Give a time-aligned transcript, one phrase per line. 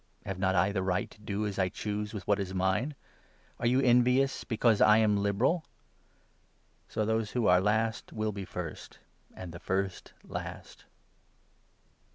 [0.25, 2.95] Have not I the right to do as I 15 choose with what is mine?
[3.59, 5.63] Are you envious because I am liberal?'
[6.89, 8.97] So those who are last will be first,
[9.35, 10.85] and the 16 first last."